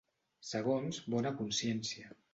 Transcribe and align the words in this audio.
Segons 0.51 1.01
bona 1.15 1.35
consciència. 1.43 2.13